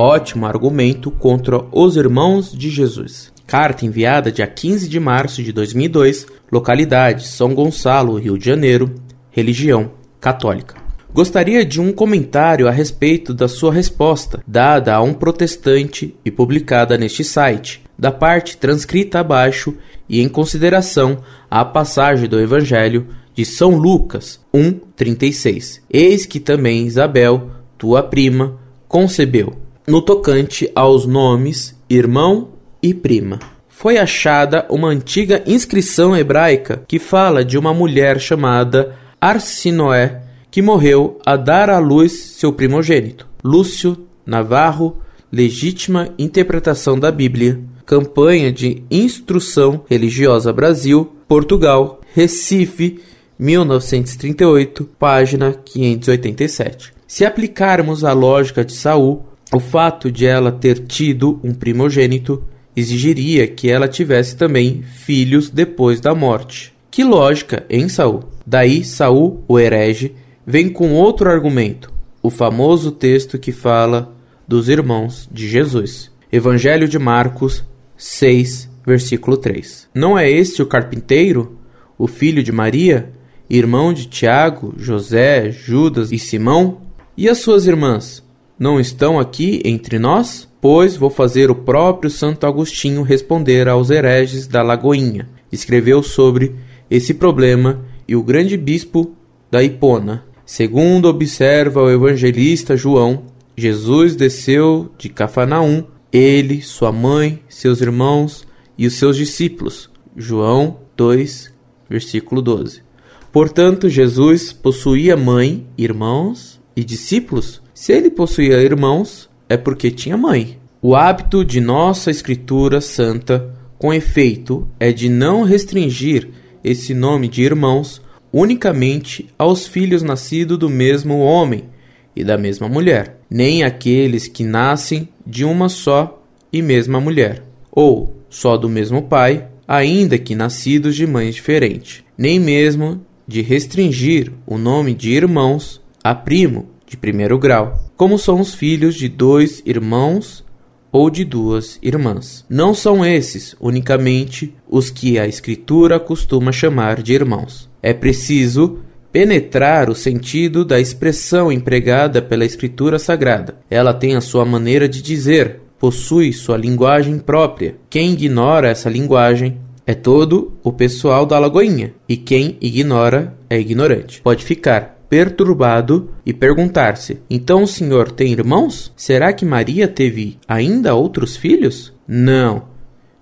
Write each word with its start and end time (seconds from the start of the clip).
ótimo 0.00 0.46
argumento 0.46 1.10
contra 1.10 1.62
os 1.70 1.94
irmãos 1.94 2.52
de 2.52 2.70
Jesus. 2.70 3.30
Carta 3.46 3.84
enviada 3.84 4.32
dia 4.32 4.46
15 4.46 4.88
de 4.88 4.98
março 4.98 5.42
de 5.42 5.52
2002, 5.52 6.26
localidade 6.50 7.26
São 7.26 7.54
Gonçalo, 7.54 8.18
Rio 8.18 8.38
de 8.38 8.46
Janeiro, 8.46 8.94
religião 9.30 9.90
católica. 10.18 10.76
Gostaria 11.12 11.66
de 11.66 11.80
um 11.80 11.92
comentário 11.92 12.66
a 12.66 12.70
respeito 12.70 13.34
da 13.34 13.46
sua 13.46 13.74
resposta, 13.74 14.42
dada 14.46 14.94
a 14.94 15.02
um 15.02 15.12
protestante 15.12 16.14
e 16.24 16.30
publicada 16.30 16.96
neste 16.96 17.22
site, 17.22 17.82
da 17.98 18.10
parte 18.10 18.56
transcrita 18.56 19.18
abaixo 19.18 19.76
e 20.08 20.22
em 20.22 20.28
consideração 20.28 21.18
à 21.50 21.62
passagem 21.62 22.26
do 22.26 22.40
Evangelho 22.40 23.08
de 23.34 23.44
São 23.44 23.76
Lucas 23.76 24.40
1:36. 24.54 25.82
Eis 25.90 26.24
que 26.24 26.40
também 26.40 26.86
Isabel, 26.86 27.50
tua 27.76 28.02
prima, 28.02 28.58
concebeu. 28.88 29.69
No 29.90 30.00
tocante 30.00 30.70
aos 30.72 31.04
nomes 31.04 31.76
irmão 31.90 32.50
e 32.80 32.94
prima. 32.94 33.40
Foi 33.68 33.98
achada 33.98 34.64
uma 34.70 34.86
antiga 34.86 35.42
inscrição 35.44 36.16
hebraica 36.16 36.84
que 36.86 37.00
fala 37.00 37.44
de 37.44 37.58
uma 37.58 37.74
mulher 37.74 38.20
chamada 38.20 38.94
Arsinoé 39.20 40.22
que 40.48 40.62
morreu 40.62 41.18
a 41.26 41.34
dar 41.36 41.68
à 41.68 41.80
luz 41.80 42.12
seu 42.12 42.52
primogênito. 42.52 43.26
Lúcio 43.42 44.06
Navarro, 44.24 44.98
Legítima 45.32 46.14
Interpretação 46.16 46.96
da 46.96 47.10
Bíblia, 47.10 47.58
Campanha 47.84 48.52
de 48.52 48.84
Instrução 48.92 49.84
Religiosa 49.90 50.52
Brasil, 50.52 51.16
Portugal, 51.26 52.00
Recife, 52.14 53.00
1938, 53.36 54.88
página 54.96 55.52
587. 55.52 56.92
Se 57.08 57.24
aplicarmos 57.24 58.04
a 58.04 58.12
lógica 58.12 58.64
de 58.64 58.72
Saul, 58.72 59.29
o 59.52 59.58
fato 59.58 60.12
de 60.12 60.26
ela 60.26 60.52
ter 60.52 60.78
tido 60.86 61.40
um 61.42 61.52
primogênito 61.52 62.44
exigiria 62.76 63.48
que 63.48 63.68
ela 63.68 63.88
tivesse 63.88 64.36
também 64.36 64.82
filhos 64.82 65.50
depois 65.50 66.00
da 66.00 66.14
morte. 66.14 66.72
Que 66.90 67.02
lógica 67.02 67.64
em 67.68 67.88
Saul? 67.88 68.24
Daí 68.46 68.84
Saul, 68.84 69.44
o 69.48 69.58
herege, 69.58 70.14
vem 70.46 70.68
com 70.68 70.92
outro 70.92 71.28
argumento, 71.28 71.92
o 72.22 72.30
famoso 72.30 72.92
texto 72.92 73.38
que 73.38 73.50
fala 73.50 74.14
dos 74.46 74.68
irmãos 74.68 75.28
de 75.32 75.48
Jesus. 75.48 76.10
Evangelho 76.32 76.88
de 76.88 76.98
Marcos 76.98 77.64
6, 77.96 78.70
versículo 78.86 79.36
3. 79.36 79.88
Não 79.92 80.16
é 80.16 80.30
este 80.30 80.62
o 80.62 80.66
carpinteiro, 80.66 81.58
o 81.98 82.06
filho 82.06 82.42
de 82.42 82.52
Maria, 82.52 83.10
irmão 83.48 83.92
de 83.92 84.06
Tiago, 84.06 84.74
José, 84.76 85.50
Judas 85.50 86.12
e 86.12 86.18
Simão? 86.20 86.82
E 87.16 87.28
as 87.28 87.38
suas 87.38 87.66
irmãs 87.66 88.22
não 88.60 88.78
estão 88.78 89.18
aqui 89.18 89.60
entre 89.64 89.98
nós? 89.98 90.48
Pois 90.60 90.96
vou 90.96 91.10
fazer 91.10 91.50
o 91.50 91.54
próprio 91.56 92.08
Santo 92.08 92.46
Agostinho 92.46 93.02
responder 93.02 93.66
aos 93.66 93.90
hereges 93.90 94.46
da 94.46 94.62
Lagoinha. 94.62 95.28
Escreveu 95.50 96.00
sobre 96.00 96.54
esse 96.88 97.14
problema 97.14 97.84
e 98.06 98.14
o 98.14 98.22
grande 98.22 98.56
bispo 98.56 99.16
da 99.50 99.62
Hipona, 99.64 100.30
Segundo 100.52 101.06
observa 101.06 101.80
o 101.80 101.88
evangelista 101.88 102.76
João, 102.76 103.22
Jesus 103.56 104.16
desceu 104.16 104.90
de 104.98 105.08
Cafarnaum, 105.08 105.84
ele, 106.12 106.60
sua 106.60 106.90
mãe, 106.90 107.40
seus 107.48 107.80
irmãos 107.80 108.44
e 108.76 108.84
os 108.84 108.94
seus 108.94 109.16
discípulos. 109.16 109.88
João 110.16 110.78
2, 110.96 111.54
versículo 111.88 112.42
12. 112.42 112.82
Portanto, 113.30 113.88
Jesus 113.88 114.52
possuía 114.52 115.16
mãe, 115.16 115.68
irmãos 115.78 116.60
e 116.74 116.82
discípulos. 116.82 117.62
Se 117.80 117.94
ele 117.94 118.10
possuía 118.10 118.62
irmãos, 118.62 119.26
é 119.48 119.56
porque 119.56 119.90
tinha 119.90 120.14
mãe. 120.14 120.58
O 120.82 120.94
hábito 120.94 121.42
de 121.42 121.62
nossa 121.62 122.10
Escritura 122.10 122.78
Santa, 122.78 123.54
com 123.78 123.90
efeito, 123.90 124.68
é 124.78 124.92
de 124.92 125.08
não 125.08 125.44
restringir 125.44 126.28
esse 126.62 126.92
nome 126.92 127.26
de 127.26 127.40
irmãos 127.40 128.02
unicamente 128.30 129.30
aos 129.38 129.66
filhos 129.66 130.02
nascidos 130.02 130.58
do 130.58 130.68
mesmo 130.68 131.20
homem 131.20 131.70
e 132.14 132.22
da 132.22 132.36
mesma 132.36 132.68
mulher, 132.68 133.18
nem 133.30 133.62
aqueles 133.62 134.28
que 134.28 134.44
nascem 134.44 135.08
de 135.26 135.42
uma 135.46 135.70
só 135.70 136.22
e 136.52 136.60
mesma 136.60 137.00
mulher, 137.00 137.42
ou 137.72 138.14
só 138.28 138.58
do 138.58 138.68
mesmo 138.68 139.04
pai, 139.04 139.48
ainda 139.66 140.18
que 140.18 140.34
nascidos 140.34 140.94
de 140.94 141.06
mães 141.06 141.34
diferentes, 141.34 142.04
nem 142.18 142.38
mesmo 142.38 143.00
de 143.26 143.40
restringir 143.40 144.30
o 144.46 144.58
nome 144.58 144.92
de 144.92 145.12
irmãos 145.12 145.80
a 146.04 146.14
primo 146.14 146.68
de 146.90 146.96
primeiro 146.96 147.38
grau, 147.38 147.78
como 147.96 148.18
são 148.18 148.40
os 148.40 148.52
filhos 148.52 148.96
de 148.96 149.08
dois 149.08 149.62
irmãos 149.64 150.44
ou 150.90 151.08
de 151.08 151.24
duas 151.24 151.78
irmãs. 151.80 152.44
Não 152.50 152.74
são 152.74 153.06
esses 153.06 153.54
unicamente 153.60 154.52
os 154.68 154.90
que 154.90 155.16
a 155.16 155.24
Escritura 155.24 156.00
costuma 156.00 156.50
chamar 156.50 157.00
de 157.00 157.12
irmãos. 157.12 157.70
É 157.80 157.94
preciso 157.94 158.80
penetrar 159.12 159.88
o 159.88 159.94
sentido 159.94 160.64
da 160.64 160.80
expressão 160.80 161.52
empregada 161.52 162.20
pela 162.20 162.44
Escritura 162.44 162.98
Sagrada. 162.98 163.58
Ela 163.70 163.94
tem 163.94 164.16
a 164.16 164.20
sua 164.20 164.44
maneira 164.44 164.88
de 164.88 165.00
dizer, 165.00 165.60
possui 165.78 166.32
sua 166.32 166.56
linguagem 166.56 167.20
própria. 167.20 167.76
Quem 167.88 168.14
ignora 168.14 168.68
essa 168.68 168.90
linguagem 168.90 169.60
é 169.86 169.94
todo 169.94 170.58
o 170.64 170.72
pessoal 170.72 171.24
da 171.24 171.38
Lagoinha, 171.38 171.94
e 172.08 172.16
quem 172.16 172.56
ignora 172.60 173.36
é 173.48 173.60
ignorante. 173.60 174.20
Pode 174.22 174.44
ficar 174.44 174.99
perturbado 175.10 176.12
e 176.24 176.32
perguntar-se: 176.32 177.20
então 177.28 177.64
o 177.64 177.66
senhor 177.66 178.12
tem 178.12 178.32
irmãos? 178.32 178.92
Será 178.96 179.32
que 179.32 179.44
Maria 179.44 179.88
teve 179.88 180.38
ainda 180.46 180.94
outros 180.94 181.36
filhos? 181.36 181.92
Não, 182.06 182.68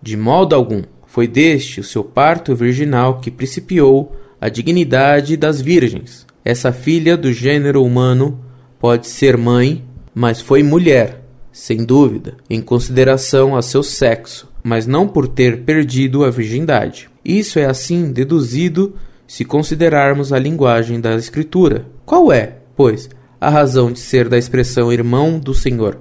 de 0.00 0.16
modo 0.16 0.54
algum. 0.54 0.82
Foi 1.06 1.26
deste 1.26 1.80
o 1.80 1.84
seu 1.84 2.04
parto 2.04 2.54
virginal 2.54 3.18
que 3.18 3.30
principiou 3.30 4.14
a 4.38 4.50
dignidade 4.50 5.36
das 5.36 5.60
virgens. 5.60 6.26
Essa 6.44 6.70
filha 6.70 7.16
do 7.16 7.32
gênero 7.32 7.82
humano 7.82 8.38
pode 8.78 9.06
ser 9.08 9.36
mãe, 9.36 9.84
mas 10.14 10.40
foi 10.40 10.62
mulher, 10.62 11.24
sem 11.50 11.84
dúvida, 11.84 12.36
em 12.48 12.60
consideração 12.60 13.56
a 13.56 13.62
seu 13.62 13.82
sexo, 13.82 14.48
mas 14.62 14.86
não 14.86 15.08
por 15.08 15.26
ter 15.26 15.62
perdido 15.62 16.24
a 16.24 16.30
virgindade. 16.30 17.08
Isso 17.24 17.58
é 17.58 17.64
assim 17.64 18.12
deduzido 18.12 18.94
se 19.28 19.44
considerarmos 19.44 20.32
a 20.32 20.38
linguagem 20.38 20.98
da 20.98 21.14
Escritura. 21.14 21.86
Qual 22.06 22.32
é, 22.32 22.56
pois, 22.74 23.10
a 23.38 23.50
razão 23.50 23.92
de 23.92 24.00
ser 24.00 24.26
da 24.26 24.38
expressão 24.38 24.90
irmão 24.90 25.38
do 25.38 25.52
Senhor? 25.52 26.00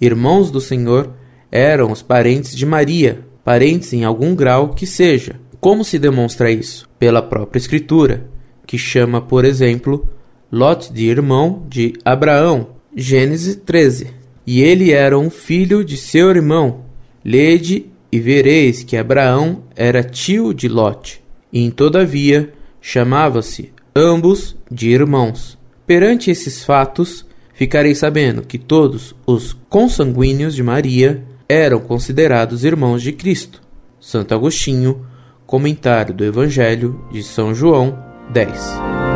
Irmãos 0.00 0.52
do 0.52 0.60
Senhor 0.60 1.12
eram 1.50 1.90
os 1.90 2.00
parentes 2.00 2.56
de 2.56 2.64
Maria, 2.64 3.26
parentes 3.44 3.92
em 3.92 4.04
algum 4.04 4.36
grau 4.36 4.68
que 4.68 4.86
seja. 4.86 5.34
Como 5.60 5.84
se 5.84 5.98
demonstra 5.98 6.50
isso? 6.50 6.88
Pela 6.96 7.20
própria 7.20 7.58
Escritura, 7.58 8.30
que 8.64 8.78
chama, 8.78 9.20
por 9.20 9.44
exemplo, 9.44 10.08
Lot 10.50 10.92
de 10.92 11.06
irmão 11.06 11.66
de 11.68 11.94
Abraão, 12.04 12.68
Gênesis 12.94 13.56
13. 13.56 14.14
E 14.46 14.62
ele 14.62 14.92
era 14.92 15.18
um 15.18 15.28
filho 15.28 15.84
de 15.84 15.96
seu 15.96 16.30
irmão. 16.30 16.84
Lede 17.24 17.86
e 18.12 18.20
vereis 18.20 18.84
que 18.84 18.96
Abraão 18.96 19.64
era 19.74 20.04
tio 20.04 20.54
de 20.54 20.68
Lot, 20.68 21.22
e 21.52 21.68
todavia 21.70 22.52
chamava-se 22.80 23.72
ambos 23.94 24.56
de 24.70 24.90
irmãos. 24.90 25.58
Perante 25.86 26.30
esses 26.30 26.64
fatos, 26.64 27.26
ficarei 27.52 27.94
sabendo 27.94 28.42
que 28.42 28.58
todos 28.58 29.14
os 29.26 29.56
consanguíneos 29.68 30.54
de 30.54 30.62
Maria 30.62 31.24
eram 31.48 31.80
considerados 31.80 32.64
irmãos 32.64 33.02
de 33.02 33.12
Cristo. 33.12 33.60
Santo 33.98 34.34
Agostinho, 34.34 35.04
Comentário 35.46 36.14
do 36.14 36.24
Evangelho 36.24 37.04
de 37.10 37.22
São 37.22 37.52
João 37.52 37.98
10. 38.32 39.09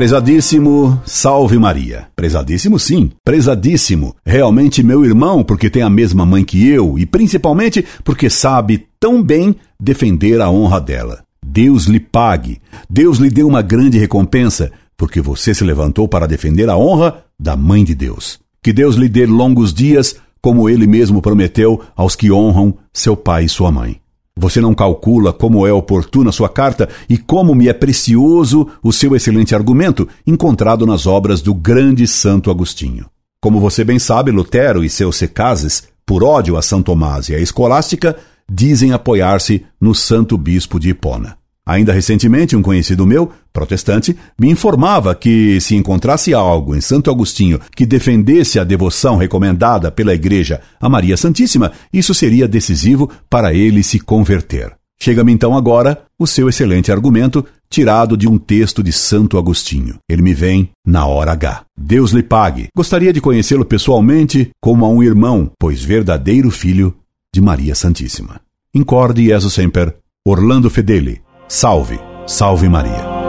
Prezadíssimo, 0.00 0.98
salve 1.04 1.58
Maria. 1.58 2.06
Prezadíssimo, 2.16 2.78
sim, 2.78 3.10
prezadíssimo. 3.22 4.16
Realmente 4.24 4.82
meu 4.82 5.04
irmão, 5.04 5.44
porque 5.44 5.68
tem 5.68 5.82
a 5.82 5.90
mesma 5.90 6.24
mãe 6.24 6.42
que 6.42 6.66
eu 6.66 6.98
e 6.98 7.04
principalmente 7.04 7.84
porque 8.02 8.30
sabe 8.30 8.86
tão 8.98 9.22
bem 9.22 9.54
defender 9.78 10.40
a 10.40 10.48
honra 10.50 10.80
dela. 10.80 11.22
Deus 11.44 11.84
lhe 11.84 12.00
pague. 12.00 12.62
Deus 12.88 13.18
lhe 13.18 13.28
deu 13.28 13.46
uma 13.46 13.60
grande 13.60 13.98
recompensa, 13.98 14.72
porque 14.96 15.20
você 15.20 15.52
se 15.52 15.64
levantou 15.64 16.08
para 16.08 16.26
defender 16.26 16.70
a 16.70 16.78
honra 16.78 17.22
da 17.38 17.54
mãe 17.54 17.84
de 17.84 17.94
Deus. 17.94 18.40
Que 18.62 18.72
Deus 18.72 18.96
lhe 18.96 19.06
dê 19.06 19.26
longos 19.26 19.70
dias 19.70 20.16
como 20.40 20.70
ele 20.70 20.86
mesmo 20.86 21.20
prometeu 21.20 21.78
aos 21.94 22.16
que 22.16 22.32
honram 22.32 22.74
seu 22.90 23.14
pai 23.14 23.44
e 23.44 23.48
sua 23.50 23.70
mãe. 23.70 23.99
Você 24.40 24.58
não 24.58 24.74
calcula 24.74 25.34
como 25.34 25.66
é 25.66 25.72
oportuna 25.72 26.32
sua 26.32 26.48
carta 26.48 26.88
e 27.10 27.18
como 27.18 27.54
me 27.54 27.68
é 27.68 27.74
precioso 27.74 28.66
o 28.82 28.90
seu 28.90 29.14
excelente 29.14 29.54
argumento 29.54 30.08
encontrado 30.26 30.86
nas 30.86 31.06
obras 31.06 31.42
do 31.42 31.52
grande 31.52 32.06
Santo 32.06 32.50
Agostinho. 32.50 33.04
Como 33.38 33.60
você 33.60 33.84
bem 33.84 33.98
sabe, 33.98 34.30
Lutero 34.30 34.82
e 34.82 34.88
seus 34.88 35.16
secazes, 35.16 35.88
por 36.06 36.24
ódio 36.24 36.56
a 36.56 36.62
São 36.62 36.82
Tomás 36.82 37.28
e 37.28 37.34
a 37.34 37.38
escolástica, 37.38 38.16
dizem 38.50 38.92
apoiar-se 38.92 39.66
no 39.78 39.94
Santo 39.94 40.38
Bispo 40.38 40.80
de 40.80 40.88
Hipona. 40.88 41.39
Ainda 41.66 41.92
recentemente, 41.92 42.56
um 42.56 42.62
conhecido 42.62 43.06
meu, 43.06 43.30
protestante, 43.52 44.16
me 44.40 44.50
informava 44.50 45.14
que, 45.14 45.60
se 45.60 45.76
encontrasse 45.76 46.34
algo 46.34 46.74
em 46.74 46.80
Santo 46.80 47.10
Agostinho 47.10 47.60
que 47.76 47.86
defendesse 47.86 48.58
a 48.58 48.64
devoção 48.64 49.16
recomendada 49.16 49.90
pela 49.90 50.14
Igreja 50.14 50.60
a 50.80 50.88
Maria 50.88 51.16
Santíssima, 51.16 51.72
isso 51.92 52.14
seria 52.14 52.48
decisivo 52.48 53.10
para 53.28 53.54
ele 53.54 53.82
se 53.82 54.00
converter. 54.00 54.72
Chega-me 55.02 55.32
então 55.32 55.56
agora 55.56 56.02
o 56.18 56.26
seu 56.26 56.48
excelente 56.48 56.92
argumento, 56.92 57.44
tirado 57.70 58.18
de 58.18 58.28
um 58.28 58.36
texto 58.36 58.82
de 58.82 58.92
Santo 58.92 59.38
Agostinho. 59.38 59.96
Ele 60.06 60.20
me 60.20 60.34
vem 60.34 60.70
na 60.86 61.06
hora 61.06 61.32
H. 61.32 61.64
Deus 61.78 62.10
lhe 62.10 62.22
pague. 62.22 62.68
Gostaria 62.76 63.10
de 63.10 63.20
conhecê-lo 63.20 63.64
pessoalmente 63.64 64.50
como 64.60 64.84
a 64.84 64.88
um 64.90 65.02
irmão, 65.02 65.50
pois 65.58 65.82
verdadeiro 65.82 66.50
filho 66.50 66.94
de 67.34 67.40
Maria 67.40 67.74
Santíssima. 67.74 68.42
Incorde 68.74 69.24
Jesus 69.24 69.54
Semper, 69.54 69.96
Orlando 70.26 70.68
Fedeli. 70.68 71.22
Salve, 71.52 71.98
salve 72.28 72.68
Maria. 72.68 73.19